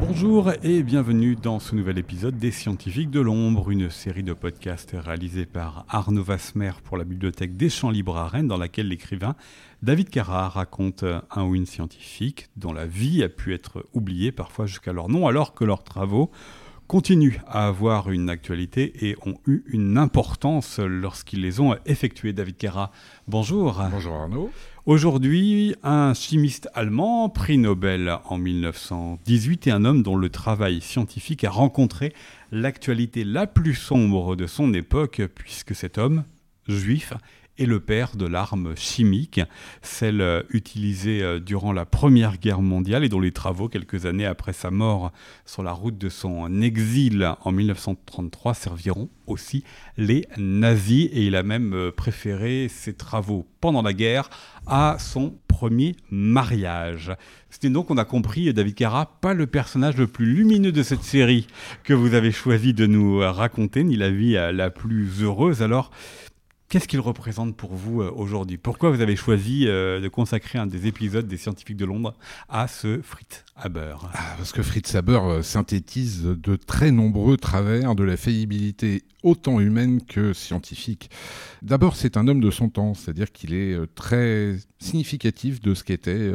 [0.00, 4.94] Bonjour et bienvenue dans ce nouvel épisode des Scientifiques de l'Ombre, une série de podcasts
[4.96, 9.34] réalisés par Arnaud Vasmer pour la Bibliothèque des Champs Libres à Rennes, dans laquelle l'écrivain
[9.82, 14.66] David Carra raconte un ou une scientifique dont la vie a pu être oubliée parfois
[14.66, 16.30] jusqu'à leur nom, alors que leurs travaux
[16.88, 22.32] continuent à avoir une actualité et ont eu une importance lorsqu'ils les ont effectués.
[22.32, 22.90] David Carra,
[23.28, 23.82] bonjour.
[23.92, 24.50] Bonjour Arnaud.
[24.86, 31.44] Aujourd'hui, un chimiste allemand, prix Nobel en 1918, et un homme dont le travail scientifique
[31.44, 32.14] a rencontré
[32.52, 36.24] l'actualité la plus sombre de son époque, puisque cet homme,
[36.68, 37.12] juif,
[37.58, 39.40] est le père de l'arme chimique,
[39.82, 44.26] celle euh, utilisée euh, durant la Première Guerre mondiale et dont les travaux, quelques années
[44.26, 45.12] après sa mort
[45.44, 49.64] sur la route de son exil en 1933, serviront aussi
[49.96, 51.08] les nazis.
[51.12, 54.30] Et il a même euh, préféré ses travaux pendant la guerre
[54.66, 57.12] à son premier mariage.
[57.50, 61.02] C'était donc, on a compris, David Carra, pas le personnage le plus lumineux de cette
[61.02, 61.48] série
[61.82, 65.62] que vous avez choisi de nous raconter, ni la vie la plus heureuse.
[65.62, 65.90] Alors,
[66.68, 68.58] Qu'est-ce qu'il représente pour vous euh, aujourd'hui?
[68.58, 72.14] Pourquoi vous avez choisi euh, de consacrer un des épisodes des Scientifiques de Londres
[72.46, 73.96] à ce Fritz Haber?
[74.12, 79.60] Ah, Parce que Fritz Haber euh, synthétise de très nombreux travers de la faillibilité autant
[79.60, 81.08] humaine que scientifique.
[81.62, 86.32] D'abord, c'est un homme de son temps, c'est-à-dire qu'il est très significatif de ce qu'était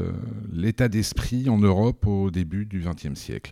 [0.52, 3.52] l'état d'esprit en Europe au début du XXe siècle.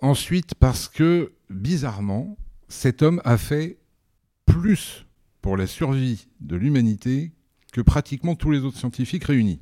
[0.00, 3.78] Ensuite, parce que, bizarrement, cet homme a fait
[4.46, 5.05] plus
[5.46, 7.30] pour la survie de l'humanité
[7.72, 9.60] que pratiquement tous les autres scientifiques réunis.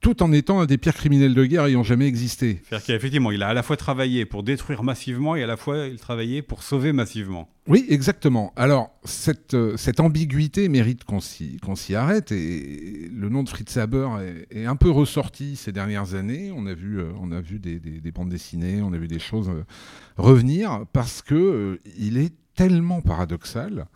[0.00, 2.62] Tout en étant un des pires criminels de guerre ayant jamais existé.
[2.64, 5.86] C'est-à-dire qu'effectivement, il a à la fois travaillé pour détruire massivement et à la fois
[5.86, 7.50] il travaillait pour sauver massivement.
[7.66, 8.54] Oui, exactement.
[8.56, 12.32] Alors, cette, euh, cette ambiguïté mérite qu'on s'y, arrête.
[12.32, 14.08] Et le nom de Fritz Haber
[14.50, 16.54] est, un peu ressorti ces dernières années.
[16.56, 19.50] On a vu, euh, on a vu des, bandes dessinées, on a vu des choses
[19.50, 19.62] euh,
[20.16, 23.86] revenir parce que il est tellement paradoxal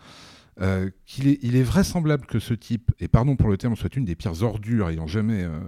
[0.61, 4.15] euh, qu'il est, vraisemblable que ce type, et pardon pour le terme, soit une des
[4.15, 5.59] pires ordures ayant jamais euh,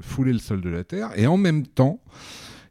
[0.00, 2.00] foulé le sol de la Terre, et en même temps,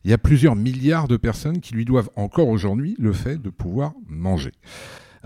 [0.05, 3.49] il y a plusieurs milliards de personnes qui lui doivent encore aujourd'hui le fait de
[3.49, 4.53] pouvoir manger.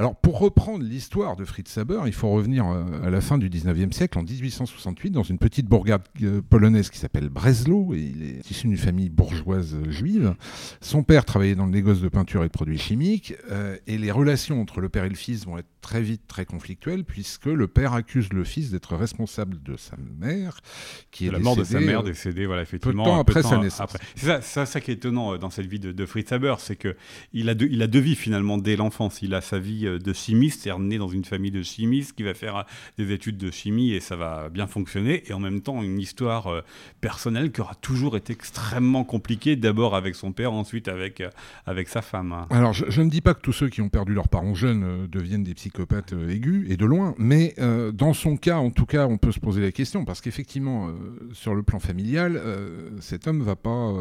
[0.01, 3.51] Alors, pour reprendre l'histoire de Fritz Haber, il faut revenir euh, à la fin du
[3.51, 8.23] 19e siècle, en 1868, dans une petite bourgade euh, polonaise qui s'appelle Breslau, et il
[8.23, 10.33] est issu d'une famille bourgeoise juive.
[10.81, 14.09] Son père travaillait dans le négoce de peinture et de produits chimiques, euh, et les
[14.09, 17.67] relations entre le père et le fils vont être très vite très conflictuelles, puisque le
[17.67, 20.61] père accuse le fils d'être responsable de sa mère,
[21.11, 23.03] qui est la mort de sa mère décédée, voilà, effectivement.
[23.03, 23.95] Peu de temps après sa naissance.
[24.15, 27.53] C'est ça, ça, qui est étonnant dans cette vie de, Fritz Haber, c'est qu'il a,
[27.53, 29.21] il a deux vies finalement dès l'enfance.
[29.21, 32.23] Il a sa vie euh, de chimiste, c'est né dans une famille de chimistes qui
[32.23, 32.63] va faire euh,
[32.97, 35.23] des études de chimie et ça va bien fonctionner.
[35.27, 36.61] Et en même temps, une histoire euh,
[37.01, 41.23] personnelle qui aura toujours été extrêmement compliquée, d'abord avec son père, ensuite avec,
[41.65, 42.45] avec sa femme.
[42.49, 45.43] Alors, je, ne dis pas que tous ceux qui ont perdu leurs parents jeunes deviennent
[45.43, 47.55] des psychopathes aigus, et de loin, mais
[47.93, 50.89] dans son cas, en tout cas, on peut se poser la question, parce qu'effectivement,
[51.33, 52.41] sur le plan familial,
[52.99, 53.93] cet homme va pas,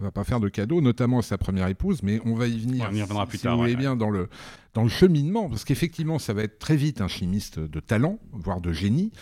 [0.00, 2.86] va pas faire de cadeaux, notamment à sa première épouse, mais on va y venir.
[2.90, 3.56] On y reviendra plus si tard.
[3.56, 4.28] Vous voulez bien dans le,
[4.74, 8.60] dans le cheminement, parce qu'effectivement, ça va être très vite un chimiste de talent, voire
[8.60, 9.12] de génie.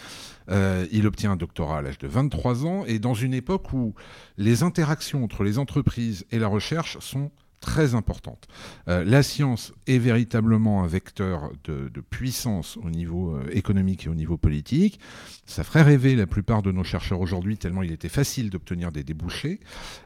[0.50, 3.94] Euh, il obtient un doctorat à l'âge de 23 ans, et dans une époque où
[4.36, 8.46] les interactions entre les entreprises et la recherche sont très importante.
[8.88, 14.14] Euh, la science est véritablement un vecteur de, puissance au niveau euh, économique et au
[14.14, 14.98] niveau politique.
[15.46, 19.04] Ça ferait rêver la plupart de nos chercheurs aujourd'hui, tellement il était facile d'obtenir des
[19.04, 19.60] débouchés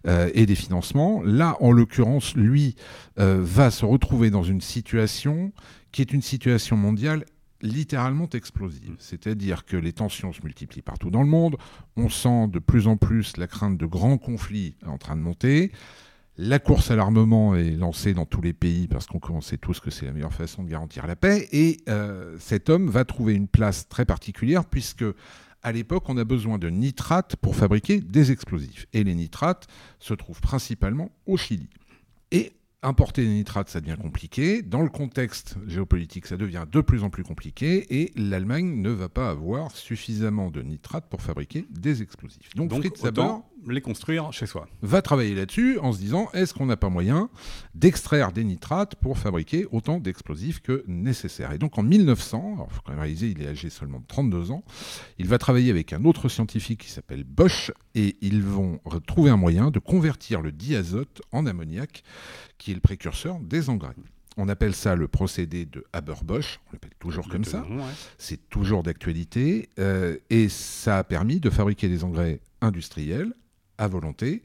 [0.07, 1.23] euh, et des financements.
[1.23, 2.77] Là, en l'occurrence, lui
[3.17, 5.53] va se retrouver dans une situation
[5.93, 7.25] qui est une situation mondiale
[7.63, 8.97] littéralement explosive.
[8.99, 11.57] C'est-à-dire que les tensions se multiplient partout dans le monde,
[11.97, 15.73] on sent de plus en plus la crainte de grands conflits en train de monter,
[16.39, 19.91] la course à l'armement est lancée dans tous les pays parce qu'on sait tous que
[19.91, 21.49] c'est la meilleure façon de garantir la paix.
[21.53, 25.05] Et euh, cet homme va trouver une place très particulière puisque
[25.63, 28.87] à l'époque, on a besoin de nitrates pour fabriquer des explosifs.
[28.93, 29.69] Et les nitrates
[30.01, 31.69] se trouvent principalement au Chili.
[32.33, 34.63] Et importer des nitrates, ça devient compliqué.
[34.63, 37.87] Dans le contexte géopolitique, ça devient de plus en plus compliqué.
[38.03, 42.55] Et l'Allemagne ne va pas avoir suffisamment de nitrates pour fabriquer des explosifs.
[42.55, 43.03] Donc, Donc Fritz
[43.71, 44.67] les construire chez soi.
[44.81, 47.29] Va travailler là-dessus en se disant est-ce qu'on n'a pas moyen
[47.75, 51.53] d'extraire des nitrates pour fabriquer autant d'explosifs que nécessaire?
[51.53, 54.51] Et donc en 1900, il faut quand même réaliser, il est âgé seulement de 32
[54.51, 54.65] ans,
[55.19, 59.37] il va travailler avec un autre scientifique qui s'appelle Bosch et ils vont trouver un
[59.37, 62.03] moyen de convertir le diazote en ammoniac
[62.59, 63.95] qui est le précurseur des engrais?
[64.37, 67.67] On appelle ça le procédé de Haber-Bosch, on l'appelle toujours comme ça.
[67.69, 67.83] Ouais.
[68.19, 69.69] C'est toujours d'actualité.
[69.79, 73.35] euh, et ça a permis de fabriquer des engrais industriels
[73.79, 74.43] à volonté.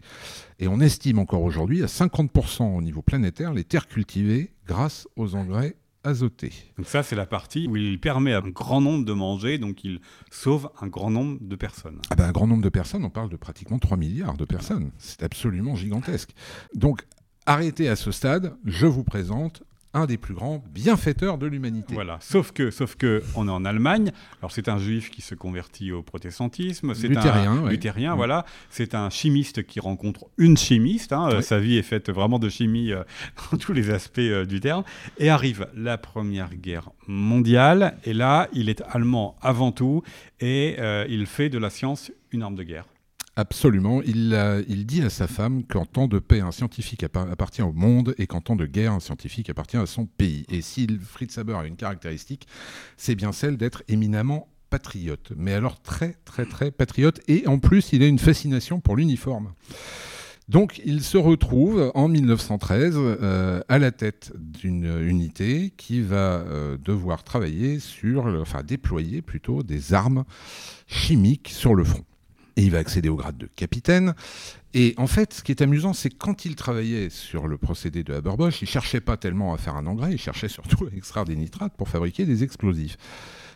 [0.60, 5.36] Et on estime encore aujourd'hui à 50% au niveau planétaire les terres cultivées grâce aux
[5.36, 6.54] engrais azotés.
[6.78, 9.84] Donc ça, c'est la partie où il permet à un grand nombre de manger, donc
[9.84, 10.00] il
[10.32, 12.00] sauve un grand nombre de personnes.
[12.10, 14.92] Ah ben, un grand nombre de personnes, on parle de pratiquement 3 milliards de personnes.
[14.98, 16.32] C'est absolument gigantesque.
[16.76, 17.04] Donc,
[17.48, 19.64] arrêtez à ce stade, je vous présente
[19.94, 21.96] un des plus grands bienfaiteurs de l'humanité.
[21.96, 22.18] Voilà.
[22.22, 24.12] Sauf que, sauf que, on est en Allemagne.
[24.42, 26.94] Alors c'est un juif qui se convertit au protestantisme.
[26.94, 27.72] C'est Luthérien, un ouais.
[27.72, 28.46] luthérien, voilà.
[28.70, 31.14] C'est un chimiste qui rencontre une chimiste.
[31.14, 31.30] hein.
[31.32, 31.42] Euh.
[31.42, 33.04] Sa vie est faite vraiment de chimie euh,
[33.52, 34.84] dans tous les aspects euh, du terme.
[35.18, 37.98] Et arrive la Première Guerre mondiale.
[38.04, 40.04] Et là, il est allemand avant tout,
[40.42, 40.76] et
[41.10, 42.86] il fait de la science une arme de guerre.
[43.40, 44.02] Absolument.
[44.02, 47.62] Il, a- il dit à sa femme qu'en temps de paix, un scientifique appa- appartient
[47.62, 50.44] au monde et qu'en temps de guerre, un scientifique appartient à son pays.
[50.50, 52.48] Et si Fritz Haber a une caractéristique,
[52.98, 55.34] c'est bien celle d'être éminemment patriote.
[55.38, 57.22] Mais alors très, très, très patriote.
[57.28, 59.54] Et en plus, il a une fascination pour l'uniforme.
[60.50, 66.76] Donc, il se retrouve en 1913 euh, à la tête d'une unité qui va euh,
[66.78, 70.24] devoir travailler sur, enfin déployer plutôt des armes
[70.88, 72.04] chimiques sur le front.
[72.58, 74.14] Et il va accéder au grade de capitaine.
[74.74, 78.14] Et en fait, ce qui est amusant, c'est quand il travaillait sur le procédé de
[78.14, 81.36] Haber-Bosch, il cherchait pas tellement à faire un engrais, il cherchait surtout à extraire des
[81.36, 82.98] nitrates pour fabriquer des explosifs.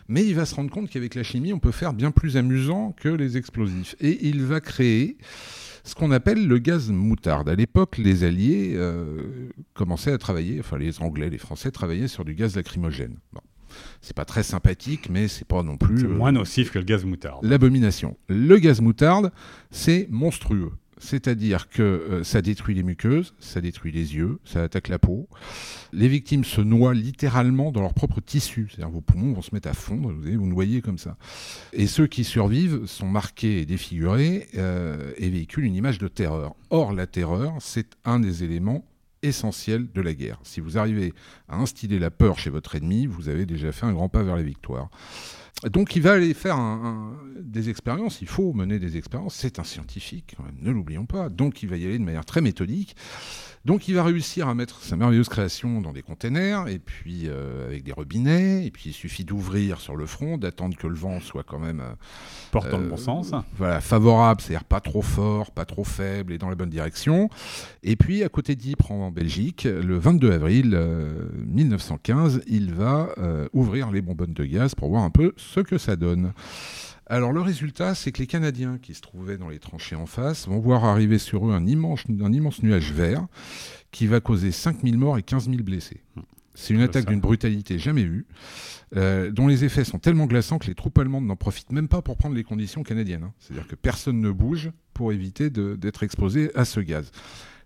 [0.08, 2.92] Mais il va se rendre compte qu'avec la chimie, on peut faire bien plus amusant
[2.92, 3.94] que les explosifs.
[4.00, 5.16] Et il va créer
[5.84, 7.48] ce qu'on appelle le gaz moutarde.
[7.48, 12.24] À l'époque, les Alliés euh, commençaient à travailler, enfin les Anglais, les Français travaillaient sur
[12.24, 13.16] du gaz lacrymogène.
[14.00, 16.84] C'est pas très sympathique, mais c'est pas non plus C'est euh, moins nocif que le
[16.84, 17.44] gaz moutarde.
[17.44, 18.16] l'abomination.
[18.28, 19.32] Le gaz moutarde,
[19.70, 20.72] c'est monstrueux.
[20.98, 25.28] C'est-à-dire que euh, ça détruit les muqueuses, ça détruit les yeux, ça attaque la peau.
[25.92, 28.68] Les victimes se noient littéralement dans leur propre tissu.
[28.70, 31.16] C'est-à-dire vos poumons vont se mettre à fondre, vous allez vous noyer comme ça.
[31.72, 36.54] Et ceux qui survivent sont marqués et défigurés euh, et véhiculent une image de terreur.
[36.70, 38.84] Or, la terreur, c'est un des éléments
[39.22, 40.38] essentiels de la guerre.
[40.42, 41.12] Si vous arrivez
[41.48, 44.36] à instiller la peur chez votre ennemi, vous avez déjà fait un grand pas vers
[44.36, 44.90] la victoire.
[45.70, 49.58] Donc il va aller faire un- un- des expériences, il faut mener des expériences, c'est
[49.58, 52.40] un scientifique, quand même, ne l'oublions pas, donc il va y aller de manière très
[52.40, 52.96] méthodique.
[53.64, 57.66] Donc il va réussir à mettre sa merveilleuse création dans des containers, et puis euh,
[57.66, 61.20] avec des robinets, et puis il suffit d'ouvrir sur le front, d'attendre que le vent
[61.20, 61.92] soit quand même euh,
[62.50, 63.30] Porte dans le euh, bon sens.
[63.56, 67.28] voilà, favorable, c'est-à-dire pas trop fort, pas trop faible et dans la bonne direction.
[67.84, 73.10] Et puis à côté d'Ypres en Belgique, le 22 avril euh, 1915, il va
[73.52, 76.32] ouvrir les bonbonnes de gaz pour voir un peu ce que ça donne.
[77.06, 80.46] Alors le résultat, c'est que les Canadiens qui se trouvaient dans les tranchées en face
[80.48, 83.26] vont voir arriver sur eux un immense, un immense nuage vert
[83.90, 86.00] qui va causer 5000 morts et 15 000 blessés.
[86.54, 88.26] C'est une attaque d'une brutalité jamais vue,
[88.96, 92.02] euh, dont les effets sont tellement glaçants que les troupes allemandes n'en profitent même pas
[92.02, 93.24] pour prendre les conditions canadiennes.
[93.24, 93.32] hein.
[93.40, 97.10] C'est-à-dire que personne ne bouge pour éviter d'être exposé à ce gaz.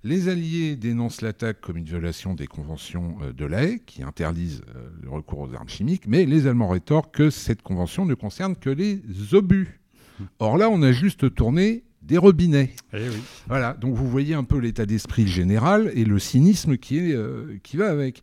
[0.06, 4.62] Les Alliés dénoncent l'attaque comme une violation des conventions euh, de La Haye, qui interdisent
[4.76, 8.54] euh, le recours aux armes chimiques, mais les Allemands rétorquent que cette convention ne concerne
[8.54, 9.80] que les obus.
[10.38, 12.70] Or là, on a juste tourné des robinets.
[12.92, 13.16] Eh oui.
[13.48, 17.58] Voilà, donc vous voyez un peu l'état d'esprit général et le cynisme qui, est, euh,
[17.64, 18.22] qui va avec.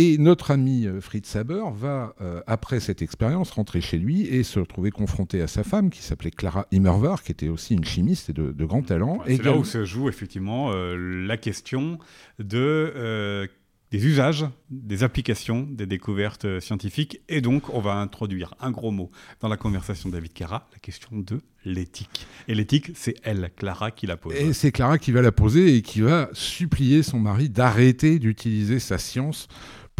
[0.00, 4.44] Et notre ami euh, Fritz Haber va, euh, après cette expérience, rentrer chez lui et
[4.44, 8.30] se retrouver confronté à sa femme, qui s'appelait Clara Immerwahr, qui était aussi une chimiste
[8.30, 9.18] et de, de grand talent.
[9.26, 11.98] C'est là où se joue effectivement euh, la question
[12.38, 13.48] de, euh,
[13.90, 17.20] des usages, des applications, des découvertes scientifiques.
[17.28, 20.78] Et donc, on va introduire un gros mot dans la conversation de David Cara, la
[20.78, 22.28] question de l'éthique.
[22.46, 24.36] Et l'éthique, c'est elle, Clara, qui la pose.
[24.36, 28.78] Et c'est Clara qui va la poser et qui va supplier son mari d'arrêter d'utiliser
[28.78, 29.48] sa science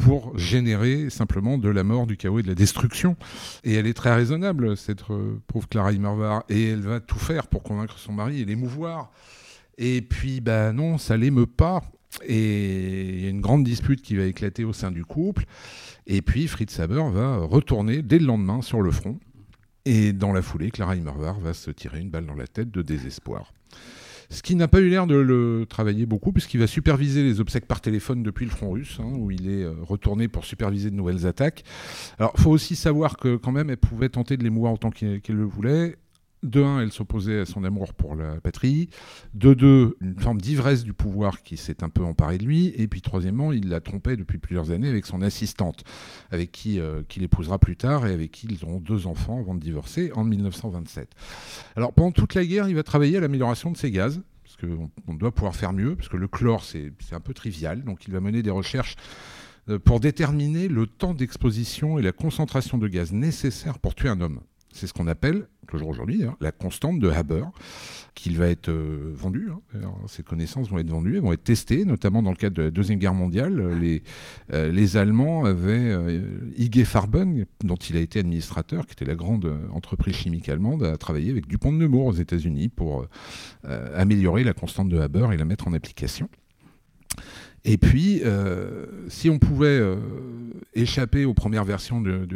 [0.02, 3.16] pour générer simplement de la mort, du chaos et de la destruction.
[3.64, 7.46] Et elle est très raisonnable, cette euh, pauvre Clara Immerwahr, et elle va tout faire
[7.46, 9.10] pour convaincre son mari et l'émouvoir.
[9.76, 11.82] Et puis, bah non, ça l'émeut pas.
[12.26, 15.44] Et il y a une grande dispute qui va éclater au sein du couple.
[16.06, 19.18] Et puis, Fritz Haber va retourner dès le lendemain sur le front.
[19.84, 22.82] Et dans la foulée, Clara Immerwahr va se tirer une balle dans la tête de
[22.82, 23.52] désespoir.
[24.30, 27.66] Ce qui n'a pas eu l'air de le travailler beaucoup, puisqu'il va superviser les obsèques
[27.66, 30.94] par téléphone depuis le front russe, hein, où il est euh, retourné pour superviser de
[30.94, 31.64] nouvelles attaques.
[32.18, 35.44] Alors, faut aussi savoir que quand même, elle pouvait tenter de l'émouvoir autant qu'elle le
[35.44, 35.96] voulait.
[36.44, 38.90] De un, elle s'opposait à son amour pour la patrie.
[39.34, 42.72] De deux, une forme d'ivresse du pouvoir qui s'est un peu emparée de lui.
[42.76, 45.82] Et puis troisièmement, il la trompait depuis plusieurs années avec son assistante,
[46.30, 49.54] avec qui euh, qu'il épousera plus tard et avec qui ils auront deux enfants avant
[49.54, 51.10] de divorcer en 1927.
[51.74, 54.90] Alors pendant toute la guerre, il va travailler à l'amélioration de ces gaz, parce qu'on
[55.08, 58.06] on doit pouvoir faire mieux, parce que le chlore c'est c'est un peu trivial, donc
[58.06, 58.94] il va mener des recherches
[59.68, 64.20] euh, pour déterminer le temps d'exposition et la concentration de gaz nécessaire pour tuer un
[64.20, 64.40] homme.
[64.72, 67.44] C'est ce qu'on appelle, toujours aujourd'hui, la constante de Haber,
[68.14, 69.48] qui va être euh, vendue.
[69.50, 69.90] Hein.
[70.08, 72.70] Ces connaissances vont être vendues, elles vont être testées, notamment dans le cadre de la
[72.70, 73.78] Deuxième Guerre mondiale.
[73.78, 74.02] Les,
[74.52, 79.14] euh, les Allemands avaient euh, IG Farben, dont il a été administrateur, qui était la
[79.14, 83.06] grande entreprise chimique allemande, a travaillé avec Dupont de Nemours aux États-Unis pour
[83.64, 86.28] améliorer la constante de Haber et la mettre en application.
[87.64, 89.96] Et puis, euh, si on pouvait euh,
[90.74, 92.26] échapper aux premières versions de,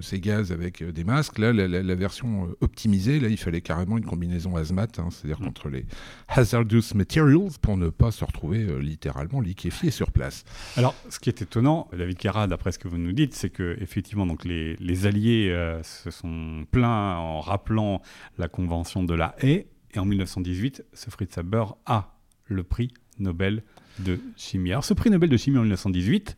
[0.00, 4.04] ces gaz avec euh, des masques, là, la, version optimisée, là, il fallait carrément une
[4.04, 5.44] combinaison hazmat, hein, c'est-à-dire mm.
[5.44, 5.84] contre les
[6.28, 10.44] hazardous materials, pour ne pas se retrouver littéralement liquéfié sur place.
[10.76, 13.76] Alors, ce qui est étonnant, David Carra, d'après ce que vous nous dites, c'est que
[13.80, 18.00] effectivement, donc les, les Alliés se sont plaints en rappelant
[18.38, 22.16] la convention de la haie, et en 1918, ce Fritz Haber a
[22.46, 23.62] le prix Nobel
[23.98, 24.72] de chimie.
[24.72, 26.36] Alors ce prix Nobel de chimie en 1918,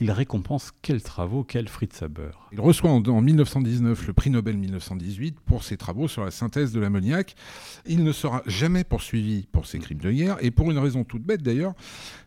[0.00, 2.30] il récompense quels travaux, quel Fritz Haber?
[2.52, 6.80] Il reçoit en, 1919 le prix Nobel 1918 pour ses travaux sur la synthèse de
[6.80, 7.34] l'ammoniac.
[7.86, 11.22] Il ne sera jamais poursuivi pour ses crimes de guerre, et pour une raison toute
[11.22, 11.74] bête d'ailleurs,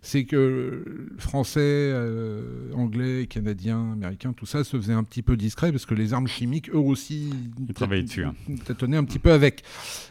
[0.02, 5.72] c'est que Français, euh, Anglais, Canadiens, Américains, tout ça se faisait un petit peu discret
[5.72, 7.32] parce que les armes chimiques, eux aussi,
[7.68, 8.26] ils travaillaient dessus.
[8.26, 8.36] Hein.
[8.66, 9.64] Tâtonnaient un petit peu avec.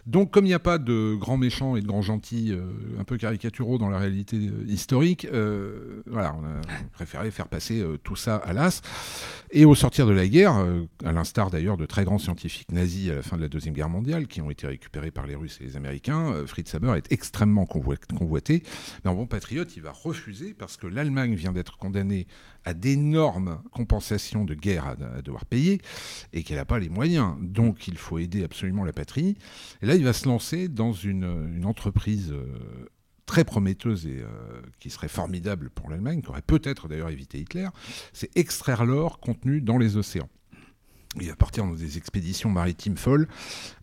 [0.06, 2.62] Donc comme il n'y a pas de grands méchants et de grands gentils euh,
[2.98, 5.26] un peu caricaturaux dans la réalité euh, historique,
[6.06, 6.60] voilà, on a
[6.92, 8.82] préféré faire passer euh, tout ça à l'as.
[9.56, 13.10] Et au sortir de la guerre, euh, à l'instar d'ailleurs de très grands scientifiques nazis
[13.10, 15.58] à la fin de la Deuxième Guerre mondiale, qui ont été récupérés par les Russes
[15.60, 18.64] et les Américains, euh, Fritz Haber est extrêmement convoité.
[19.04, 22.26] Mais en bon patriote, il va refuser parce que l'Allemagne vient d'être condamnée
[22.64, 25.80] à d'énormes compensations de guerre à, devoir payer
[26.32, 27.36] et qu'elle n'a pas les moyens.
[27.40, 29.36] Donc il faut aider absolument la patrie.
[29.82, 32.34] Et là, il va se lancer dans une, une entreprise
[33.26, 34.26] très prometteuse et euh,
[34.80, 37.68] qui serait formidable pour l'Allemagne, qui aurait peut-être d'ailleurs évité Hitler,
[38.12, 40.28] c'est extraire l'or contenu dans les océans.
[41.20, 43.28] Il va partir dans des expéditions maritimes folles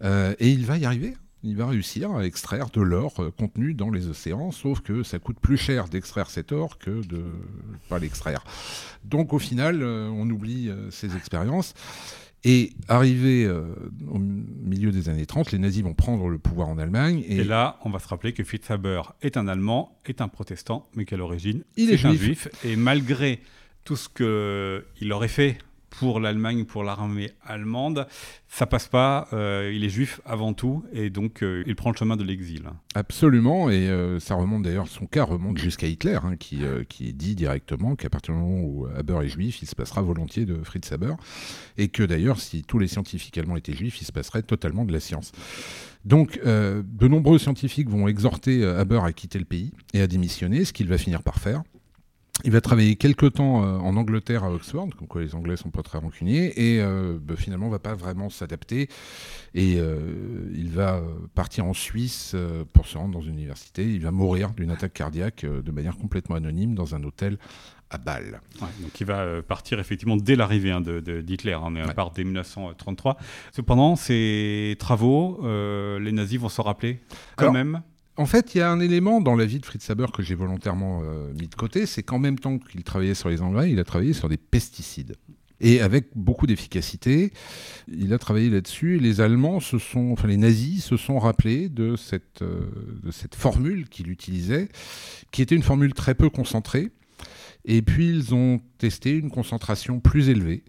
[0.03, 1.15] euh, et il va y arriver.
[1.43, 5.17] Il va réussir à extraire de l'or euh, contenu dans les océans, sauf que ça
[5.17, 7.23] coûte plus cher d'extraire cet or que de
[7.89, 8.43] pas l'extraire.
[9.05, 11.73] Donc au final, on oublie ces expériences.
[12.43, 13.75] Et arrivé euh,
[14.09, 17.23] au milieu des années 30, les nazis vont prendre le pouvoir en Allemagne.
[17.27, 20.89] Et, là, on va se rappeler que Fritz Haber est un Allemand, est un protestant,
[20.95, 22.47] mais qu'à l'origine, il est, un juif.
[22.65, 23.41] Et malgré
[23.83, 25.57] tout ce qu'il aurait fait
[25.91, 28.07] pour l'Allemagne, pour l'armée allemande,
[28.47, 29.27] ça passe pas.
[29.33, 32.63] Euh, il est juif avant tout et donc euh, il prend le chemin de l'exil.
[32.95, 37.35] Absolument, et euh, ça remonte d'ailleurs, son cas remonte jusqu'à Hitler, hein, qui, qui dit
[37.35, 40.91] directement qu'à partir du moment où Haber est juif, il se passera volontiers de Fritz
[40.91, 41.13] Haber,
[41.77, 44.93] et que d'ailleurs, si tous les scientifiques allemands étaient juifs, il se passerait totalement de
[44.93, 45.31] la science.
[46.03, 50.73] Donc, de nombreux scientifiques vont exhorter Haber à quitter le pays et à démissionner, ce
[50.73, 51.61] qu'il va finir par faire.
[52.43, 55.69] Il va travailler quelques temps euh, en Angleterre à Oxford, comme quoi les Anglais sont
[55.69, 58.89] pas très rancuniers, et euh, bah, finalement va pas vraiment s'adapter.
[59.53, 61.01] Et euh, il va
[61.35, 62.35] partir en Suisse
[62.73, 63.83] pour se rendre dans une université.
[63.85, 67.37] Il va mourir d'une attaque cardiaque de manière complètement anonyme dans un hôtel
[67.89, 68.39] à Bâle.
[68.61, 73.17] donc il va partir effectivement dès l'arrivée hein, d'Hitler, hein, on part dès 1933.
[73.51, 77.01] Cependant, ces travaux, les nazis vont se rappeler
[77.35, 77.81] quand même
[78.21, 80.35] en fait, il y a un élément dans la vie de Fritz Haber que j'ai
[80.35, 83.79] volontairement euh, mis de côté, c'est qu'en même temps qu'il travaillait sur les engrais, il
[83.79, 85.15] a travaillé sur des pesticides.
[85.59, 87.33] Et avec beaucoup d'efficacité,
[87.87, 88.99] il a travaillé là-dessus.
[88.99, 92.69] Les Allemands se sont, enfin les nazis se sont rappelés de cette, euh,
[93.03, 94.69] de cette formule qu'il utilisait,
[95.31, 96.91] qui était une formule très peu concentrée.
[97.65, 100.63] Et puis ils ont testé une concentration plus élevée.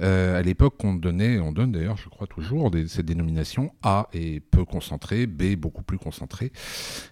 [0.00, 4.40] Euh, à l'époque, on donnait, on donne d'ailleurs, je crois toujours, cette dénomination A est
[4.40, 6.52] peu concentré, B beaucoup plus concentré.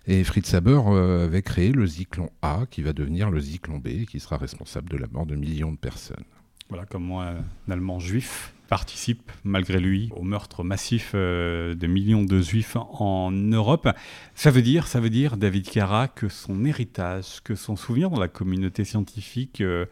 [0.07, 4.05] Et Fritz Haber euh, avait créé le zyklon A, qui va devenir le zyklon B,
[4.07, 6.25] qui sera responsable de la mort de millions de personnes.
[6.71, 7.35] Voilà, comme moi,
[7.69, 13.31] un Allemand juif participe, malgré lui, au meurtre massif euh, de millions de juifs en
[13.31, 13.89] Europe.
[14.35, 18.21] Ça veut dire, ça veut dire, David Cara, que son héritage, que son souvenir dans
[18.21, 19.87] la communauté scientifique euh,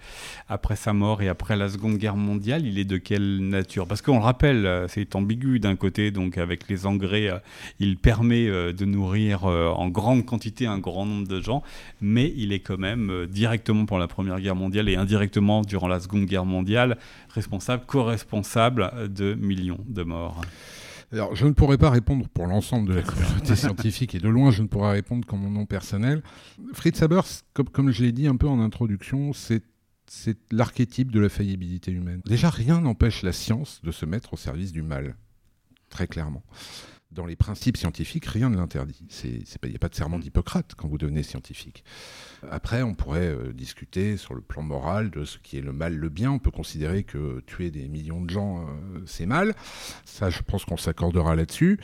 [0.49, 3.89] après sa mort et après la Seconde Guerre mondiale, il est de quelle nature?
[3.89, 7.31] Parce qu'on le rappelle, euh, c'est ambigu d'un côté, donc avec les engrais,
[7.81, 11.63] il permet de nourrir en grande quantité un grand nombre de gens,
[12.01, 16.01] mais il est quand même directement pour la Première Guerre mondiale et indirectement durant la
[16.01, 16.99] Seconde Guerre mondiale
[17.37, 20.41] responsable, co-responsable de millions de morts
[21.13, 24.51] alors, je ne pourrais pas répondre pour l'ensemble de la communauté scientifique et de loin,
[24.51, 26.21] je ne pourrais répondre qu'en mon nom personnel.
[26.73, 27.21] Fritz Haber,
[27.55, 29.63] comme, comme je l'ai dit un peu en introduction, c'est
[30.09, 32.21] c'est l'archétype de la faillibilité humaine.
[32.27, 35.17] Déjà, rien n'empêche la science de se mettre au service du mal,
[35.91, 36.43] très clairement.
[37.13, 39.01] Dans les principes scientifiques, rien ne l'interdit.
[39.25, 41.85] Il n'y a pas de serment d'Hippocrate quand vous devenez scientifique.
[42.51, 45.95] Après, on pourrait euh, discuter sur le plan moral de ce qui est le mal,
[45.95, 46.31] le bien.
[46.33, 49.55] On peut considérer que tuer des millions de gens, euh, c'est mal.
[50.05, 51.79] Ça, je pense qu'on s'accordera là-dessus.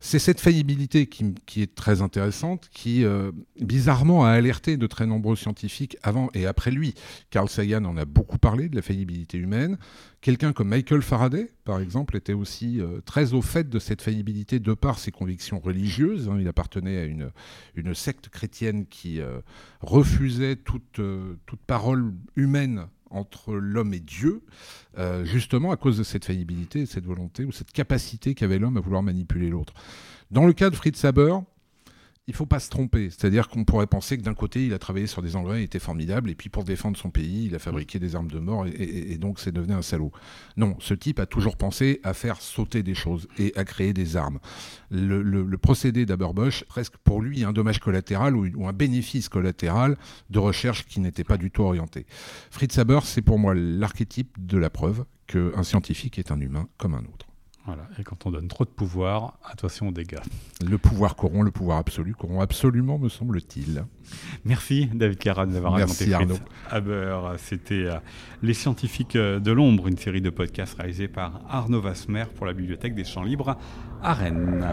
[0.00, 5.34] C'est cette faillibilité qui, est très intéressante, qui euh, bizarrement a alerté de très nombreux
[5.34, 6.94] scientifiques avant et après lui.
[7.30, 9.76] Carl Sagan en a beaucoup parlé de la faillibilité humaine.
[10.20, 14.74] Quelqu'un comme Michael Faraday, par exemple, était aussi très au fait de cette faillibilité de
[14.74, 16.28] par ses convictions religieuses.
[16.28, 16.38] Hein.
[16.40, 19.40] Il appartenait à une, secte chrétienne qui euh,
[19.80, 21.00] refusait toute,
[21.46, 24.42] toute parole humaine entre l'homme et Dieu,
[24.98, 28.80] euh, justement à cause de cette faillibilité, cette volonté ou cette capacité qu'avait l'homme à
[28.80, 29.74] vouloir manipuler l'autre.
[30.30, 31.36] Dans le cas de Fritz Haber,
[32.28, 33.08] il faut pas se tromper.
[33.08, 35.78] C'est-à-dire qu'on pourrait penser que d'un côté, il a travaillé sur des engrais, il était
[35.78, 39.16] formidable, et puis pour défendre son pays, il a fabriqué des armes de mort, et,
[39.16, 40.12] donc c'est devenu un salaud.
[40.58, 44.16] Non, ce type a toujours pensé à faire sauter des choses et à créer des
[44.16, 44.40] armes.
[44.90, 49.96] Le, procédé d'Aberbosch, presque pour lui, un dommage collatéral ou, un bénéfice collatéral
[50.28, 52.06] de recherche qui n'était pas du tout orienté.
[52.50, 56.92] Fritz Haber, c'est pour moi l'archétype de la preuve qu'un scientifique est un humain comme
[56.92, 57.27] un autre.
[57.68, 57.82] Voilà.
[57.98, 60.20] Et quand on donne trop de pouvoir, attention aux dégâts.
[60.66, 63.84] Le pouvoir corrompt, le pouvoir absolu corrompt absolument, me semble-t-il.
[64.46, 66.38] Merci David Cara de nous Merci Arnaud.
[66.70, 67.34] Haber.
[67.36, 67.98] C'était euh,
[68.42, 72.54] Les Scientifiques euh, de l'Ombre, une série de podcasts réalisés par Arnaud Vasmer pour la
[72.54, 73.58] Bibliothèque des Champs Libres
[74.02, 74.66] à Rennes.